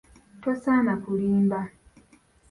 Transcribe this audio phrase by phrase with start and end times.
[0.43, 1.59] Tosaana kulimba.